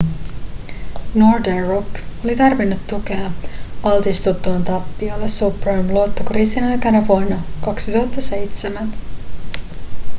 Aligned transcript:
northern 1.13 1.67
rock 1.67 1.87
oli 2.23 2.35
tarvinnut 2.35 2.87
tukea 2.87 3.31
altistuttuaan 3.83 4.63
tappioille 4.65 5.27
subprime-luottokriisin 5.27 6.63
aikana 6.71 7.07
vuonna 7.07 7.41
2007 7.65 8.89